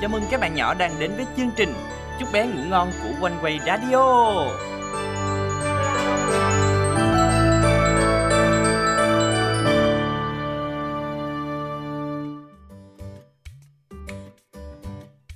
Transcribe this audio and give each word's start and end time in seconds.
Chào 0.00 0.10
mừng 0.10 0.22
các 0.30 0.40
bạn 0.40 0.54
nhỏ 0.54 0.74
đang 0.74 0.98
đến 0.98 1.12
với 1.16 1.26
chương 1.36 1.50
trình 1.56 1.74
Chúc 2.18 2.32
bé 2.32 2.46
ngủ 2.46 2.62
ngon 2.68 2.90
của 3.02 3.08
Quanh 3.20 3.38
Quay 3.42 3.60
Radio. 3.66 4.34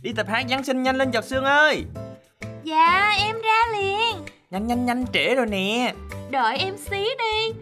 Đi 0.03 0.13
tập 0.17 0.27
hát 0.29 0.45
Giáng 0.51 0.65
sinh 0.65 0.83
nhanh 0.83 0.97
lên 0.97 1.11
giọt 1.11 1.25
xương 1.25 1.45
ơi. 1.45 1.85
Dạ 2.65 3.17
em 3.19 3.37
ra 3.43 3.79
liền. 3.79 4.25
Nhanh 4.51 4.67
nhanh 4.67 4.87
nhanh 4.87 5.05
trễ 5.13 5.35
rồi 5.35 5.47
nè. 5.47 5.95
Đợi 6.31 6.59
em 6.59 6.77
xí 6.77 7.05
đi. 7.19 7.55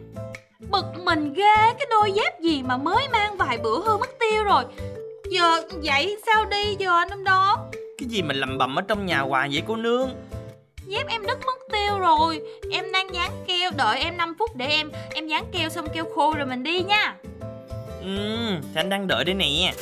Bực 0.59 0.85
mình 1.05 1.32
ghê 1.32 1.55
Cái 1.79 1.87
đôi 1.91 2.12
dép 2.12 2.41
gì 2.41 2.62
mà 2.62 2.77
mới 2.77 3.09
mang 3.12 3.37
vài 3.37 3.59
bữa 3.59 3.80
hư 3.80 3.96
mất 3.96 4.11
tiêu 4.21 4.45
rồi 4.45 4.64
Giờ 5.30 5.62
vậy 5.83 6.16
sao 6.27 6.45
đi 6.45 6.77
giờ 6.79 6.91
anh 6.97 7.09
năm 7.09 7.25
đó? 7.25 7.57
Cái 7.98 8.09
gì 8.09 8.23
mà 8.23 8.34
lầm 8.34 8.59
bầm 8.59 8.79
ở 8.79 8.83
trong 8.88 9.07
nhà 9.07 9.21
hoài 9.21 9.48
vậy 9.52 9.62
cô 9.69 9.77
nương? 9.77 10.11
Dép 10.87 11.07
em 11.09 11.27
đứt 11.27 11.38
mất 11.47 11.59
tiêu 11.73 11.98
rồi. 11.98 12.41
Em 12.73 12.93
đang 12.93 13.15
dán 13.15 13.30
keo 13.47 13.71
Đợi 13.77 14.01
em 14.01 14.16
5 14.16 14.35
phút 14.38 14.57
để 14.57 14.66
em 14.66 14.91
Em 15.15 15.29
dán 15.29 15.45
keo 15.52 15.69
xong 15.69 15.88
keo 15.95 16.05
khô 16.15 16.35
rồi 16.37 16.47
mình 16.47 16.62
đi 16.62 16.83
nha. 16.83 17.15
Ừ, 18.01 18.16
thì 18.62 18.74
anh 18.74 18.88
đang 18.88 19.07
đợi 19.07 19.24
đây 19.24 19.35
nè. 19.35 19.73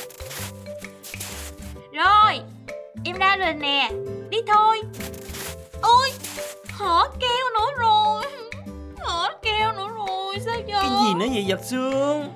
Rồi 1.93 2.39
Em 3.05 3.17
ra 3.17 3.35
rồi 3.35 3.53
nè. 3.53 3.91
Đi 4.29 4.37
thôi. 4.47 4.81
Ôi 5.81 6.11
Hở 6.69 7.07
keo 7.19 7.49
nữa 7.53 7.67
rồi. 7.77 8.23
Hở 8.99 9.29
keo 9.41 9.71
nữa 9.71 9.87
rồi 9.95 10.35
Sao 10.45 10.55
giờ? 10.67 10.81
Cái 10.81 10.89
gì 11.05 11.13
nữa 11.13 11.25
vậy 11.33 11.45
giọt 11.45 11.59
xương 11.63 12.29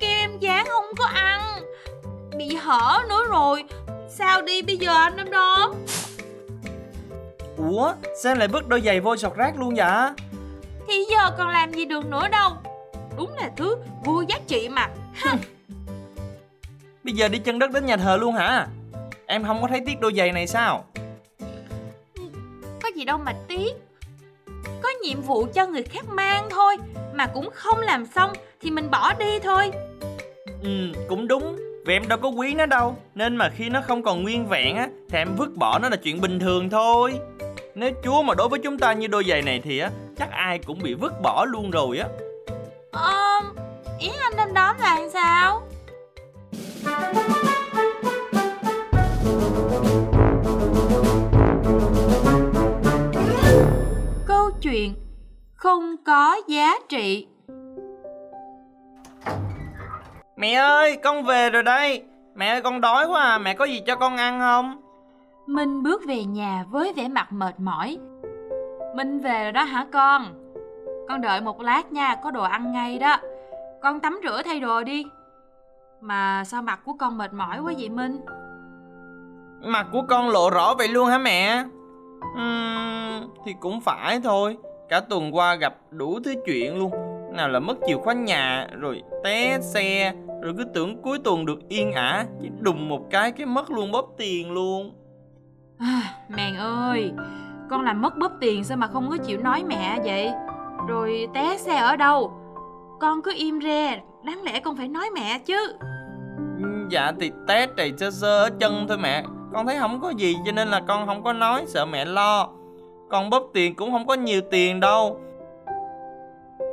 Keo 0.00 0.10
em 0.10 0.38
dán 0.38 0.66
không 0.66 0.86
có 0.98 1.04
ăn 1.04 1.37
hở 2.68 3.02
nữa 3.08 3.24
rồi. 3.28 3.64
Sao 4.08 4.42
đi 4.42 4.62
bây 4.62 4.76
giờ 4.76 4.92
anh 4.92 5.16
năm 5.16 5.30
đó 5.30 5.74
Ủa 7.56 7.92
sao 8.22 8.34
lại 8.34 8.48
vứt 8.48 8.68
đôi 8.68 8.80
giày 8.80 9.00
vô 9.00 9.16
sọt 9.16 9.34
rác 9.34 9.58
luôn 9.58 9.74
vậy? 9.74 10.10
Thì 10.88 11.04
giờ 11.10 11.30
còn 11.38 11.48
làm 11.48 11.72
gì 11.72 11.84
được 11.84 12.06
nữa 12.06 12.28
đâu. 12.28 12.50
Đúng 13.16 13.34
là 13.36 13.50
thứ 13.56 13.76
vô 14.04 14.22
giá 14.28 14.36
trị 14.46 14.68
mà. 14.68 14.88
Bây 17.04 17.14
giờ 17.14 17.28
đi 17.28 17.38
chân 17.38 17.58
đất 17.58 17.70
đến 17.70 17.86
nhà 17.86 17.96
thờ 17.96 18.16
luôn 18.16 18.34
hả? 18.34 18.66
Em 19.26 19.44
không 19.44 19.62
có 19.62 19.68
thấy 19.68 19.80
tiếc 19.86 20.00
đôi 20.00 20.14
giày 20.16 20.32
này 20.32 20.46
sao? 20.46 20.84
Có 22.82 22.88
gì 22.94 23.04
đâu 23.04 23.18
mà 23.18 23.32
tiếc. 23.48 23.72
Có 24.82 24.88
nhiệm 25.02 25.22
vụ 25.22 25.46
cho 25.54 25.66
người 25.66 25.82
khác 25.82 26.04
mang 26.08 26.48
thôi 26.50 26.76
Mà 27.14 27.26
cũng 27.26 27.50
không 27.54 27.78
làm 27.80 28.06
xong 28.06 28.32
Thì 28.60 28.70
mình 28.70 28.90
bỏ 28.90 29.12
đi 29.18 29.38
thôi. 29.38 29.70
Ừ 30.62 30.92
cũng 31.08 31.28
đúng 31.28 31.67
vì 31.88 31.94
em 31.94 32.08
đâu 32.08 32.18
có 32.22 32.28
quý 32.28 32.54
nó 32.54 32.66
đâu. 32.66 32.96
Nên 33.14 33.36
mà 33.36 33.50
khi 33.56 33.68
nó 33.68 33.80
không 33.80 34.02
còn 34.02 34.22
nguyên 34.22 34.46
vẹn 34.46 34.76
á 34.76 34.88
Thì 35.08 35.18
em 35.18 35.36
vứt 35.36 35.56
bỏ 35.56 35.78
nó 35.78 35.88
là 35.88 35.96
chuyện 35.96 36.20
bình 36.20 36.38
thường 36.38 36.70
thôi. 36.70 37.14
Nếu 37.74 37.90
Chúa 38.04 38.22
mà 38.22 38.34
đối 38.34 38.48
với 38.48 38.60
chúng 38.64 38.78
ta 38.78 38.92
như 38.92 39.06
đôi 39.06 39.24
giày 39.28 39.42
này 39.42 39.60
thì 39.64 39.78
á 39.78 39.90
Chắc 40.18 40.30
ai 40.30 40.58
cũng 40.58 40.78
bị 40.82 40.94
vứt 40.94 41.12
bỏ 41.22 41.44
luôn 41.44 41.70
rồi 41.70 41.98
á. 41.98 42.08
Ờ, 42.92 43.40
ý 43.98 44.10
anh 44.22 44.36
năm 44.36 44.54
đó 44.54 44.74
là 44.78 44.98
sao? 45.12 45.62
Câu 54.26 54.50
chuyện 54.62 54.94
không 55.54 55.96
có 56.06 56.40
giá 56.48 56.78
trị. 56.88 57.26
Mẹ 60.38 60.52
ơi 60.54 60.96
con 60.96 61.22
về 61.24 61.50
rồi 61.50 61.62
đây. 61.62 62.02
Mẹ 62.34 62.46
ơi 62.48 62.62
con 62.62 62.80
đói 62.80 63.06
quá 63.06 63.22
à. 63.22 63.38
Mẹ 63.38 63.54
có 63.54 63.64
gì 63.64 63.82
cho 63.86 63.96
con 63.96 64.16
ăn 64.16 64.40
không? 64.40 64.80
Minh 65.46 65.82
bước 65.82 66.02
về 66.06 66.24
nhà 66.24 66.64
với 66.70 66.92
vẻ 66.96 67.08
mặt 67.08 67.32
mệt 67.32 67.60
mỏi. 67.60 67.98
Minh 68.96 69.20
về 69.20 69.42
rồi 69.42 69.52
đó 69.52 69.62
hả 69.62 69.86
con? 69.92 70.24
Con 71.08 71.20
đợi 71.20 71.40
một 71.40 71.60
lát 71.60 71.92
nha, 71.92 72.16
có 72.22 72.30
đồ 72.30 72.42
ăn 72.42 72.72
ngay 72.72 72.98
đó. 72.98 73.16
Con 73.82 74.00
tắm 74.00 74.20
rửa 74.24 74.42
thay 74.44 74.60
đồ 74.60 74.82
đi. 74.82 75.04
Mà 76.00 76.44
sao 76.46 76.62
mặt 76.62 76.80
của 76.84 76.92
con 76.92 77.18
mệt 77.18 77.32
mỏi 77.32 77.58
quá 77.60 77.72
vậy 77.78 77.88
Minh? 77.88 78.20
Mặt 79.64 79.86
của 79.92 80.02
con 80.08 80.28
lộ 80.30 80.50
rõ 80.50 80.74
vậy 80.78 80.88
luôn 80.88 81.08
hả 81.08 81.18
mẹ? 81.18 81.64
Ừm, 82.36 83.28
Thì 83.44 83.54
cũng 83.60 83.80
phải 83.80 84.20
thôi. 84.24 84.56
Cả 84.88 85.00
tuần 85.00 85.36
qua 85.36 85.54
gặp 85.54 85.74
đủ 85.90 86.18
thứ 86.24 86.34
chuyện 86.46 86.78
luôn 86.78 87.07
Nào 87.38 87.48
là 87.48 87.60
mất 87.60 87.74
chìa 87.86 87.96
khóa 87.96 88.14
nhà 88.14 88.66
Rồi 88.80 89.02
té 89.24 89.58
xe 89.60 90.12
Rồi 90.42 90.54
cứ 90.58 90.64
tưởng 90.64 91.02
cuối 91.02 91.18
tuần 91.24 91.46
được 91.46 91.68
yên 91.68 91.92
ả 91.92 92.26
Chỉ 92.40 92.50
đùng 92.60 92.88
một 92.88 93.06
cái 93.10 93.32
cái 93.32 93.46
mất 93.46 93.70
luôn 93.70 93.92
bóp 93.92 94.14
tiền 94.18 94.52
luôn 94.52 94.92
À, 95.78 96.02
Mèn 96.28 96.56
ơi, 96.56 97.12
con 97.70 97.84
làm 97.84 98.02
mất 98.02 98.18
bóp 98.18 98.32
tiền 98.40 98.64
sao 98.64 98.76
mà 98.76 98.86
không 98.86 99.10
có 99.10 99.16
chịu 99.16 99.40
nói 99.40 99.64
mẹ 99.64 99.98
vậy? 100.04 100.30
Rồi 100.88 101.28
té 101.34 101.56
xe 101.58 101.76
ở 101.76 101.96
đâu? 101.96 102.32
Con 103.00 103.22
cứ 103.22 103.32
im 103.36 103.60
re, 103.60 104.00
đáng 104.24 104.42
lẽ 104.42 104.60
con 104.60 104.76
phải 104.76 104.88
nói 104.88 105.10
mẹ 105.14 105.38
chứ. 105.38 105.72
Dạ 106.90 107.12
thì 107.20 107.30
té 107.46 107.66
trầy 107.76 107.92
sơ 107.98 108.10
sơ 108.10 108.42
ở 108.42 108.50
chân 108.60 108.86
thôi 108.88 108.98
mẹ 108.98 109.24
Con 109.52 109.66
thấy 109.66 109.76
không 109.78 110.00
có 110.00 110.10
gì 110.10 110.36
cho 110.46 110.52
nên 110.52 110.68
là 110.68 110.80
con 110.88 111.06
không 111.06 111.22
có 111.22 111.32
nói 111.32 111.64
Sợ 111.66 111.86
mẹ 111.86 112.04
lo 112.04 112.48
Con 113.10 113.30
bóp 113.30 113.50
tiền 113.54 113.74
cũng 113.74 113.92
không 113.92 114.06
có 114.06 114.14
nhiều 114.14 114.40
tiền 114.50 114.80
đâu 114.80 115.20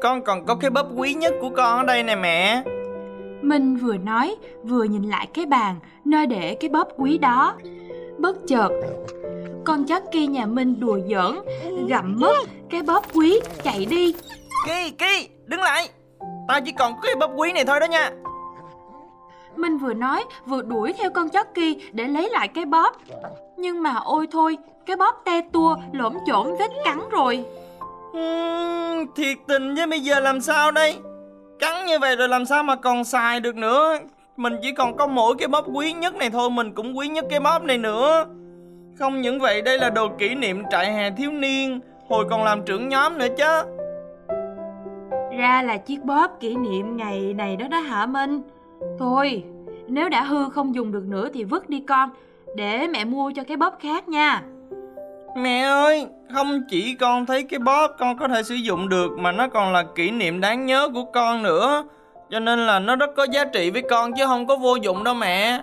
Con 0.05 0.21
còn 0.21 0.45
có 0.45 0.55
cái 0.55 0.69
bóp 0.69 0.87
quý 0.95 1.13
nhất 1.13 1.33
của 1.41 1.49
con 1.49 1.77
ở 1.77 1.83
đây 1.83 2.03
nè 2.03 2.15
mẹ 2.15 2.63
Minh 3.41 3.75
vừa 3.75 3.97
nói, 3.97 4.35
vừa 4.63 4.83
nhìn 4.83 5.03
lại 5.03 5.27
cái 5.33 5.45
bàn 5.45 5.75
nơi 6.05 6.25
để 6.25 6.57
cái 6.59 6.69
bóp 6.69 6.87
quý 6.97 7.17
đó. 7.17 7.53
Bất 8.17 8.37
chợt, 8.47 8.69
con 9.65 9.83
chó 9.83 9.99
kia 10.11 10.27
nhà 10.27 10.45
Minh 10.45 10.79
đùa 10.79 10.99
giỡn, 11.09 11.39
gặm 11.87 12.19
mất 12.19 12.35
cái 12.69 12.81
bóp 12.81 13.05
quý 13.13 13.39
chạy 13.63 13.85
đi. 13.85 14.15
Kỳ, 14.67 14.91
Kỳ, 14.91 15.29
đứng 15.45 15.61
lại 15.61 15.89
Tao 16.47 16.61
chỉ 16.61 16.71
còn 16.71 16.93
có 16.93 16.99
cái 17.03 17.15
bóp 17.15 17.31
quý 17.35 17.51
này 17.51 17.65
thôi 17.65 17.79
đó 17.79 17.85
nha 17.85 18.11
Minh 19.55 19.77
vừa 19.77 19.93
nói 19.93 20.23
vừa 20.45 20.61
đuổi 20.61 20.93
theo 20.93 21.09
con 21.09 21.29
chó 21.29 21.43
kia 21.43 21.73
để 21.91 22.07
lấy 22.07 22.29
lại 22.29 22.47
cái 22.47 22.65
bóp. 22.65 22.95
Nhưng 23.57 23.83
mà 23.83 23.95
ôi 24.03 24.27
thôi, 24.31 24.57
cái 24.85 24.95
bóp 24.95 25.21
te 25.25 25.41
tua 25.41 25.75
lổm 25.91 26.17
chổm 26.27 26.47
vết 26.59 26.71
cắn 26.85 26.99
rồi. 27.11 27.45
Thiệt 29.15 29.37
tình 29.47 29.75
với 29.75 29.87
bây 29.87 29.99
giờ 29.99 30.19
làm 30.19 30.41
sao 30.41 30.71
đây 30.71 30.95
Cắn 31.59 31.85
như 31.85 31.99
vậy 31.99 32.15
rồi 32.15 32.27
làm 32.27 32.45
sao 32.45 32.63
mà 32.63 32.75
còn 32.75 33.03
xài 33.03 33.39
được 33.39 33.55
nữa 33.55 33.97
Mình 34.37 34.55
chỉ 34.61 34.71
còn 34.71 34.97
có 34.97 35.07
mỗi 35.07 35.35
cái 35.35 35.47
bóp 35.47 35.65
quý 35.73 35.93
nhất 35.93 36.15
này 36.15 36.29
thôi 36.29 36.49
Mình 36.49 36.73
cũng 36.73 36.97
quý 36.97 37.07
nhất 37.07 37.25
cái 37.29 37.39
bóp 37.39 37.63
này 37.63 37.77
nữa 37.77 38.25
Không 38.99 39.21
những 39.21 39.39
vậy 39.39 39.61
đây 39.61 39.79
là 39.79 39.89
đồ 39.89 40.09
kỷ 40.17 40.35
niệm 40.35 40.63
trại 40.71 40.93
hè 40.93 41.11
thiếu 41.11 41.31
niên 41.31 41.79
Hồi 42.09 42.25
còn 42.29 42.43
làm 42.43 42.63
trưởng 42.65 42.89
nhóm 42.89 43.17
nữa 43.17 43.27
chứ 43.37 43.61
Ra 45.37 45.61
là 45.61 45.77
chiếc 45.77 46.03
bóp 46.03 46.27
kỷ 46.39 46.55
niệm 46.55 46.97
ngày 46.97 47.33
này 47.33 47.55
đó 47.55 47.67
đó 47.67 47.79
hả 47.79 48.05
Minh? 48.05 48.41
Thôi, 48.99 49.43
nếu 49.87 50.09
đã 50.09 50.23
hư 50.23 50.49
không 50.49 50.75
dùng 50.75 50.91
được 50.91 51.03
nữa 51.03 51.29
thì 51.33 51.43
vứt 51.43 51.69
đi 51.69 51.83
con, 51.87 52.09
để 52.55 52.87
mẹ 52.87 53.05
mua 53.05 53.31
cho 53.35 53.43
cái 53.43 53.57
bóp 53.57 53.77
khác 53.79 54.07
nha. 54.07 54.43
Mẹ 55.35 55.61
ơi 55.61 56.07
Không 56.33 56.61
chỉ 56.69 56.95
con 56.95 57.25
thấy 57.25 57.43
cái 57.43 57.59
bóp 57.59 57.87
con 57.99 58.17
có 58.17 58.27
thể 58.27 58.43
sử 58.43 58.55
dụng 58.55 58.89
được 58.89 59.11
Mà 59.17 59.31
nó 59.31 59.47
còn 59.47 59.73
là 59.73 59.83
kỷ 59.95 60.11
niệm 60.11 60.41
đáng 60.41 60.65
nhớ 60.65 60.89
của 60.93 61.03
con 61.03 61.43
nữa 61.43 61.83
Cho 62.29 62.39
nên 62.39 62.59
là 62.59 62.79
nó 62.79 62.95
rất 62.95 63.09
có 63.15 63.27
giá 63.31 63.45
trị 63.45 63.71
với 63.71 63.81
con 63.89 64.13
chứ 64.13 64.25
không 64.25 64.47
có 64.47 64.55
vô 64.55 64.75
dụng 64.75 65.03
đâu 65.03 65.13
mẹ 65.13 65.61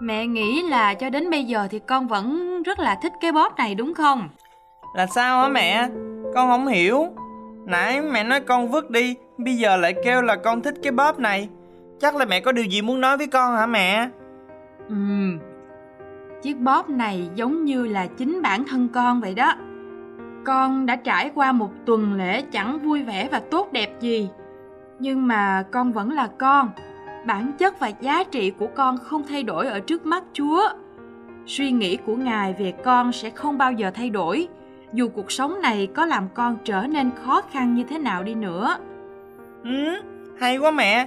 Mẹ 0.00 0.26
nghĩ 0.26 0.62
là 0.62 0.94
cho 0.94 1.10
đến 1.10 1.30
bây 1.30 1.44
giờ 1.44 1.68
thì 1.70 1.78
con 1.78 2.06
vẫn 2.06 2.62
rất 2.62 2.78
là 2.78 2.98
thích 3.02 3.12
cái 3.20 3.32
bóp 3.32 3.56
này 3.56 3.74
đúng 3.74 3.94
không? 3.94 4.28
Là 4.94 5.06
sao 5.06 5.42
hả 5.42 5.48
mẹ? 5.48 5.88
Con 6.34 6.48
không 6.48 6.66
hiểu. 6.66 7.06
Nãy 7.66 8.00
mẹ 8.00 8.24
nói 8.24 8.40
con 8.40 8.68
vứt 8.68 8.90
đi, 8.90 9.14
bây 9.38 9.54
giờ 9.54 9.76
lại 9.76 9.94
kêu 10.04 10.22
là 10.22 10.36
con 10.36 10.62
thích 10.62 10.74
cái 10.82 10.92
bóp 10.92 11.18
này. 11.18 11.48
Chắc 12.00 12.16
là 12.16 12.24
mẹ 12.24 12.40
có 12.40 12.52
điều 12.52 12.64
gì 12.64 12.82
muốn 12.82 13.00
nói 13.00 13.16
với 13.16 13.26
con 13.26 13.56
hả 13.56 13.66
mẹ? 13.66 14.08
Ừm, 14.88 15.38
chiếc 16.42 16.58
bóp 16.58 16.90
này 16.90 17.28
giống 17.34 17.64
như 17.64 17.86
là 17.86 18.06
chính 18.06 18.42
bản 18.42 18.64
thân 18.64 18.88
con 18.88 19.20
vậy 19.20 19.34
đó. 19.34 19.54
Con 20.44 20.86
đã 20.86 20.96
trải 20.96 21.30
qua 21.34 21.52
một 21.52 21.70
tuần 21.86 22.14
lễ 22.14 22.42
chẳng 22.42 22.78
vui 22.78 23.02
vẻ 23.02 23.28
và 23.32 23.40
tốt 23.50 23.72
đẹp 23.72 24.00
gì. 24.00 24.28
Nhưng 24.98 25.26
mà 25.26 25.64
con 25.70 25.92
vẫn 25.92 26.12
là 26.12 26.28
con. 26.38 26.70
Bản 27.26 27.52
chất 27.58 27.80
và 27.80 27.88
giá 27.88 28.24
trị 28.24 28.50
của 28.50 28.66
con 28.66 28.98
không 28.98 29.22
thay 29.28 29.42
đổi 29.42 29.66
ở 29.66 29.80
trước 29.80 30.06
mắt 30.06 30.24
Chúa. 30.32 30.68
Suy 31.46 31.70
nghĩ 31.70 31.96
của 31.96 32.16
Ngài 32.16 32.52
về 32.58 32.72
con 32.84 33.12
sẽ 33.12 33.30
không 33.30 33.58
bao 33.58 33.72
giờ 33.72 33.90
thay 33.94 34.10
đổi, 34.10 34.48
dù 34.92 35.08
cuộc 35.08 35.32
sống 35.32 35.60
này 35.62 35.88
có 35.94 36.06
làm 36.06 36.28
con 36.34 36.56
trở 36.64 36.86
nên 36.86 37.10
khó 37.24 37.42
khăn 37.52 37.74
như 37.74 37.84
thế 37.84 37.98
nào 37.98 38.22
đi 38.22 38.34
nữa. 38.34 38.76
Ừ, 39.64 40.02
hay 40.38 40.56
quá 40.56 40.70
mẹ. 40.70 41.06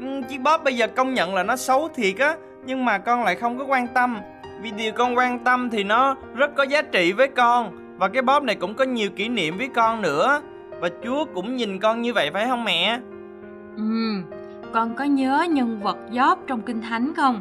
Ừ, 0.00 0.06
chiếc 0.28 0.40
bóp 0.40 0.64
bây 0.64 0.76
giờ 0.76 0.86
công 0.86 1.14
nhận 1.14 1.34
là 1.34 1.42
nó 1.42 1.56
xấu 1.56 1.88
thiệt 1.94 2.18
á, 2.18 2.36
nhưng 2.66 2.84
mà 2.84 2.98
con 2.98 3.24
lại 3.24 3.36
không 3.36 3.58
có 3.58 3.64
quan 3.64 3.86
tâm. 3.88 4.18
Vì 4.62 4.70
điều 4.70 4.92
con 4.92 5.16
quan 5.16 5.38
tâm 5.38 5.70
thì 5.70 5.84
nó 5.84 6.16
rất 6.34 6.54
có 6.56 6.62
giá 6.62 6.82
trị 6.82 7.12
với 7.12 7.28
con. 7.28 7.70
Và 7.98 8.08
cái 8.08 8.22
bóp 8.22 8.42
này 8.42 8.56
cũng 8.56 8.74
có 8.74 8.84
nhiều 8.84 9.10
kỷ 9.10 9.28
niệm 9.28 9.58
với 9.58 9.68
con 9.74 10.02
nữa. 10.02 10.40
Và 10.80 10.88
Chúa 11.04 11.24
cũng 11.34 11.56
nhìn 11.56 11.78
con 11.78 12.02
như 12.02 12.12
vậy 12.12 12.30
phải 12.32 12.46
không 12.46 12.64
mẹ? 12.64 12.98
ừ 13.76 14.22
con 14.72 14.94
có 14.94 15.04
nhớ 15.04 15.46
nhân 15.50 15.80
vật 15.82 15.96
Gióp 16.12 16.38
trong 16.46 16.60
Kinh 16.60 16.80
Thánh 16.80 17.12
không? 17.16 17.40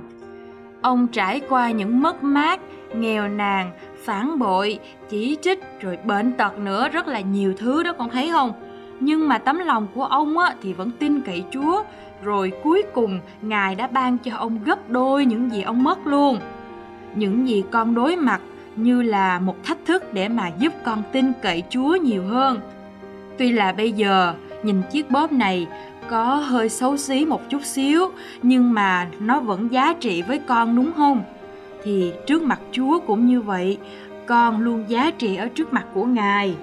Ông 0.81 1.07
trải 1.07 1.41
qua 1.49 1.71
những 1.71 2.01
mất 2.01 2.23
mát, 2.23 2.59
nghèo 2.95 3.27
nàn, 3.27 3.71
phản 4.03 4.39
bội, 4.39 4.79
chỉ 5.09 5.37
trích 5.41 5.63
rồi 5.81 5.97
bệnh 6.05 6.33
tật 6.33 6.59
nữa 6.59 6.89
rất 6.89 7.07
là 7.07 7.19
nhiều 7.19 7.53
thứ 7.57 7.83
đó 7.83 7.93
con 7.97 8.09
thấy 8.09 8.29
không? 8.31 8.51
Nhưng 8.99 9.27
mà 9.27 9.37
tấm 9.37 9.59
lòng 9.59 9.87
của 9.95 10.05
ông 10.05 10.37
á, 10.37 10.55
thì 10.61 10.73
vẫn 10.73 10.91
tin 10.99 11.21
cậy 11.21 11.43
Chúa 11.51 11.83
Rồi 12.23 12.51
cuối 12.63 12.83
cùng 12.93 13.19
Ngài 13.41 13.75
đã 13.75 13.87
ban 13.87 14.17
cho 14.17 14.31
ông 14.37 14.59
gấp 14.65 14.89
đôi 14.89 15.25
những 15.25 15.51
gì 15.51 15.61
ông 15.61 15.83
mất 15.83 16.07
luôn 16.07 16.39
những 17.15 17.47
gì 17.47 17.63
con 17.71 17.95
đối 17.95 18.15
mặt 18.15 18.41
như 18.75 19.01
là 19.01 19.39
một 19.39 19.63
thách 19.63 19.77
thức 19.85 20.13
để 20.13 20.27
mà 20.27 20.51
giúp 20.59 20.73
con 20.85 21.03
tin 21.11 21.31
cậy 21.41 21.63
Chúa 21.69 21.95
nhiều 21.95 22.23
hơn. 22.23 22.59
Tuy 23.37 23.51
là 23.51 23.71
bây 23.71 23.91
giờ 23.91 24.33
nhìn 24.63 24.81
chiếc 24.91 25.11
bóp 25.11 25.31
này 25.31 25.67
có 26.09 26.23
hơi 26.35 26.69
xấu 26.69 26.97
xí 26.97 27.25
một 27.25 27.49
chút 27.49 27.63
xíu 27.63 28.11
nhưng 28.41 28.73
mà 28.73 29.07
nó 29.19 29.39
vẫn 29.39 29.71
giá 29.71 29.93
trị 29.99 30.21
với 30.21 30.39
con 30.47 30.75
đúng 30.75 30.91
không? 30.97 31.23
Thì 31.83 32.13
trước 32.27 32.41
mặt 32.41 32.59
chúa 32.71 32.99
cũng 32.99 33.25
như 33.27 33.41
vậy 33.41 33.77
con 34.25 34.61
luôn 34.61 34.85
giá 34.87 35.11
trị 35.17 35.35
ở 35.35 35.47
trước 35.55 35.73
mặt 35.73 35.85
của 35.93 36.05
ngài. 36.05 36.55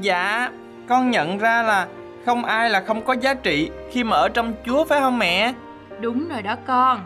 Dạ 0.00 0.50
con 0.88 1.10
nhận 1.10 1.38
ra 1.38 1.62
là 1.62 1.86
không 2.26 2.44
ai 2.44 2.70
là 2.70 2.80
không 2.86 3.02
có 3.04 3.14
giá 3.20 3.34
trị 3.34 3.70
khi 3.92 4.04
mà 4.04 4.16
ở 4.16 4.28
trong 4.28 4.52
chúa 4.66 4.84
phải 4.84 5.00
không 5.00 5.18
mẹ? 5.18 5.54
Đúng 6.00 6.28
rồi 6.28 6.42
đó 6.42 6.56
con 6.66 7.00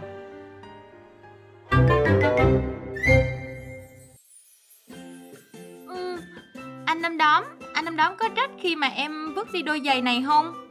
năm 7.06 7.18
đóm, 7.18 7.44
anh 7.72 7.84
năm 7.84 7.96
đóm 7.96 8.12
có 8.18 8.28
trách 8.36 8.50
khi 8.60 8.76
mà 8.76 8.86
em 8.86 9.34
vứt 9.34 9.52
đi 9.52 9.62
đôi 9.62 9.82
giày 9.86 10.02
này 10.02 10.22
không? 10.26 10.68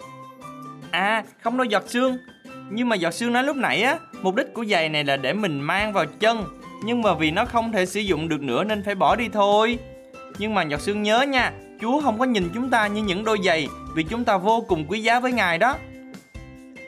À 0.91 1.23
không 1.41 1.57
đâu, 1.57 1.65
giọt 1.65 1.83
xương 1.87 2.17
Nhưng 2.69 2.89
mà 2.89 2.95
giọt 2.95 3.11
xương 3.11 3.33
nói 3.33 3.43
lúc 3.43 3.55
nãy 3.55 3.81
á, 3.81 3.97
Mục 4.21 4.35
đích 4.35 4.53
của 4.53 4.65
giày 4.65 4.89
này 4.89 5.03
là 5.03 5.17
để 5.17 5.33
mình 5.33 5.59
mang 5.59 5.93
vào 5.93 6.05
chân. 6.19 6.45
Nhưng 6.83 7.01
mà 7.01 7.13
vì 7.13 7.31
nó 7.31 7.45
không 7.45 7.71
thể 7.71 7.85
sử 7.85 7.99
dụng 7.99 8.29
được 8.29 8.41
nữa 8.41 8.63
nên 8.63 8.83
phải 8.83 8.95
bỏ 8.95 9.15
đi 9.15 9.29
thôi. 9.29 9.77
Nhưng 10.37 10.53
mà 10.53 10.63
giọt 10.63 10.81
xương 10.81 11.03
nhớ 11.03 11.21
nha, 11.21 11.51
Chúa 11.81 12.01
không 12.01 12.19
có 12.19 12.25
nhìn 12.25 12.49
chúng 12.53 12.69
ta 12.69 12.87
như 12.87 13.03
những 13.03 13.23
đôi 13.23 13.37
giày 13.45 13.67
Vì 13.95 14.03
chúng 14.03 14.23
ta 14.23 14.37
vô 14.37 14.65
cùng 14.67 14.85
quý 14.87 14.99
giá 14.99 15.19
với 15.19 15.31
Ngài 15.31 15.57
đó. 15.57 15.77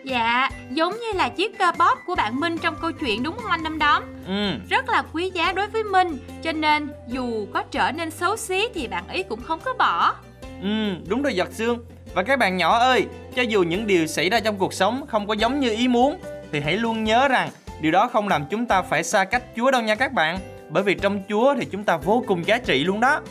Dạ, 0.09 0.49
giống 0.71 0.93
như 0.93 1.17
là 1.17 1.29
chiếc 1.29 1.57
cơ 1.59 1.71
bóp 1.77 1.97
của 2.05 2.15
bạn 2.15 2.39
Minh 2.39 2.57
trong 2.57 2.75
câu 2.81 2.91
chuyện 2.91 3.23
đúng 3.23 3.37
không 3.37 3.51
anh 3.51 3.63
Năm 3.63 3.79
Đóm? 3.79 4.03
Ừ. 4.27 4.51
Rất 4.69 4.89
là 4.89 5.03
quý 5.13 5.31
giá 5.33 5.51
đối 5.51 5.67
với 5.67 5.83
Minh 5.83 6.17
Cho 6.43 6.51
nên 6.51 6.89
dù 7.07 7.47
có 7.53 7.63
trở 7.71 7.91
nên 7.91 8.11
xấu 8.11 8.37
xí 8.37 8.67
thì 8.73 8.87
bạn 8.87 9.07
ấy 9.07 9.23
cũng 9.23 9.41
không 9.41 9.59
có 9.65 9.73
bỏ 9.73 10.15
Ừ, 10.61 10.95
đúng 11.07 11.21
rồi 11.21 11.35
giọt 11.35 11.47
xương 11.51 11.85
và 12.13 12.23
các 12.23 12.39
bạn 12.39 12.57
nhỏ 12.57 12.77
ơi, 12.77 13.05
cho 13.35 13.41
dù 13.41 13.63
những 13.63 13.87
điều 13.87 14.07
xảy 14.07 14.29
ra 14.29 14.39
trong 14.39 14.57
cuộc 14.57 14.73
sống 14.73 15.05
không 15.07 15.27
có 15.27 15.33
giống 15.33 15.59
như 15.59 15.71
ý 15.71 15.87
muốn 15.87 16.17
thì 16.51 16.59
hãy 16.59 16.77
luôn 16.77 17.03
nhớ 17.03 17.27
rằng 17.27 17.49
điều 17.81 17.91
đó 17.91 18.09
không 18.13 18.27
làm 18.27 18.45
chúng 18.49 18.65
ta 18.65 18.81
phải 18.81 19.03
xa 19.03 19.23
cách 19.23 19.43
Chúa 19.55 19.71
đâu 19.71 19.81
nha 19.81 19.95
các 19.95 20.13
bạn. 20.13 20.39
Bởi 20.69 20.83
vì 20.83 20.95
trong 20.95 21.23
Chúa 21.29 21.55
thì 21.59 21.67
chúng 21.71 21.83
ta 21.83 21.97
vô 21.97 22.23
cùng 22.27 22.47
giá 22.47 22.57
trị 22.57 22.83
luôn 22.83 22.99
đó. 22.99 23.21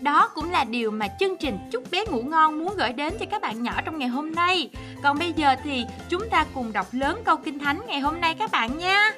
Đó 0.00 0.30
cũng 0.34 0.50
là 0.50 0.64
điều 0.64 0.90
mà 0.90 1.08
chương 1.20 1.36
trình 1.36 1.58
Chúc 1.72 1.90
bé 1.90 2.04
ngủ 2.06 2.22
ngon 2.22 2.58
muốn 2.58 2.74
gửi 2.76 2.92
đến 2.92 3.14
cho 3.20 3.26
các 3.30 3.42
bạn 3.42 3.62
nhỏ 3.62 3.72
trong 3.84 3.98
ngày 3.98 4.08
hôm 4.08 4.34
nay. 4.34 4.70
Còn 5.02 5.18
bây 5.18 5.32
giờ 5.32 5.56
thì 5.64 5.84
chúng 6.08 6.28
ta 6.30 6.46
cùng 6.54 6.72
đọc 6.72 6.86
lớn 6.92 7.22
câu 7.24 7.36
kinh 7.36 7.58
thánh 7.58 7.80
ngày 7.86 8.00
hôm 8.00 8.20
nay 8.20 8.34
các 8.38 8.50
bạn 8.50 8.78
nha. 8.78 9.10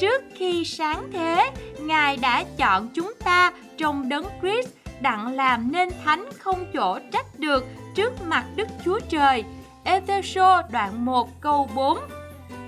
Trước 0.00 0.22
khi 0.34 0.64
sáng 0.64 1.08
thế, 1.12 1.50
Ngài 1.80 2.16
đã 2.16 2.44
chọn 2.56 2.88
chúng 2.94 3.14
ta 3.24 3.52
trong 3.78 4.08
đấng 4.08 4.24
Christ 4.40 4.68
đặng 5.00 5.34
làm 5.34 5.72
nên 5.72 5.88
thánh 6.04 6.24
không 6.38 6.66
chỗ 6.72 6.98
trách 7.12 7.38
được 7.38 7.64
trước 7.94 8.12
mặt 8.26 8.44
Đức 8.56 8.68
Chúa 8.84 9.00
Trời. 9.08 9.44
Epheso 9.84 10.62
đoạn 10.72 11.04
1 11.04 11.40
câu 11.40 11.68
4 11.74 11.98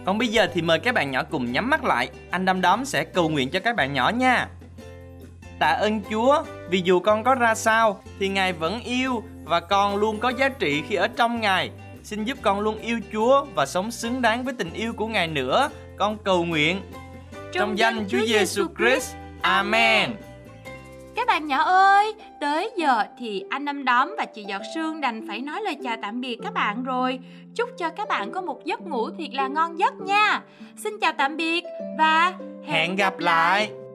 Còn 0.04 0.18
bây 0.18 0.28
giờ 0.28 0.48
thì 0.54 0.62
mời 0.62 0.78
các 0.78 0.94
bạn 0.94 1.10
nhỏ 1.10 1.22
cùng 1.30 1.52
nhắm 1.52 1.70
mắt 1.70 1.84
lại 1.84 2.10
Anh 2.30 2.44
Đâm 2.44 2.60
Đóm 2.60 2.84
sẽ 2.84 3.04
cầu 3.04 3.28
nguyện 3.28 3.50
cho 3.50 3.60
các 3.60 3.76
bạn 3.76 3.92
nhỏ 3.92 4.10
nha 4.16 4.48
Tạ 5.58 5.66
ơn 5.66 6.00
Chúa 6.10 6.44
vì 6.70 6.82
dù 6.84 7.00
con 7.00 7.24
có 7.24 7.34
ra 7.34 7.54
sao 7.54 8.00
thì 8.18 8.28
Ngài 8.28 8.52
vẫn 8.52 8.80
yêu 8.80 9.22
và 9.44 9.60
con 9.60 9.96
luôn 9.96 10.18
có 10.18 10.28
giá 10.28 10.48
trị 10.48 10.82
khi 10.88 10.94
ở 10.94 11.08
trong 11.08 11.40
Ngài. 11.40 11.70
Xin 12.02 12.24
giúp 12.24 12.38
con 12.42 12.60
luôn 12.60 12.78
yêu 12.78 13.00
Chúa 13.12 13.44
và 13.54 13.66
sống 13.66 13.90
xứng 13.90 14.22
đáng 14.22 14.44
với 14.44 14.54
tình 14.58 14.72
yêu 14.72 14.92
của 14.92 15.06
Ngài 15.06 15.28
nữa. 15.28 15.68
Con 15.98 16.18
cầu 16.24 16.44
nguyện 16.44 16.80
trong, 17.32 17.52
trong 17.52 17.78
danh 17.78 18.04
Chúa 18.08 18.26
Giêsu 18.26 18.66
Christ. 18.78 19.14
Amen. 19.40 20.10
Các 21.16 21.26
bạn 21.26 21.46
nhỏ 21.46 21.62
ơi, 21.62 22.14
tới 22.40 22.70
giờ 22.76 23.04
thì 23.18 23.44
anh 23.50 23.64
Năm 23.64 23.84
Đóm 23.84 24.14
và 24.18 24.24
chị 24.24 24.44
Giọt 24.44 24.62
Sương 24.74 25.00
đành 25.00 25.28
phải 25.28 25.40
nói 25.40 25.60
lời 25.62 25.76
chào 25.84 25.96
tạm 26.02 26.20
biệt 26.20 26.38
các 26.42 26.54
bạn 26.54 26.84
rồi. 26.84 27.18
Chúc 27.54 27.70
cho 27.78 27.90
các 27.90 28.08
bạn 28.08 28.32
có 28.32 28.40
một 28.40 28.64
giấc 28.64 28.80
ngủ 28.80 29.10
thiệt 29.10 29.34
là 29.34 29.48
ngon 29.48 29.78
giấc 29.78 29.94
nha. 29.94 30.42
Xin 30.76 31.00
chào 31.00 31.12
tạm 31.18 31.36
biệt 31.36 31.64
và 31.98 32.32
hẹn, 32.64 32.72
hẹn 32.72 32.96
gặp 32.96 33.18
lại. 33.18 33.70
Mùa 33.70 33.85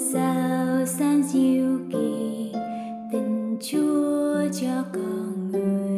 sao 0.00 0.86
san 0.86 1.22
diệu 1.22 1.78
kỳ 1.92 2.52
tình 3.12 3.58
Chúa 3.60 4.48
cho 4.60 4.84
con 4.92 5.52
người. 5.52 5.89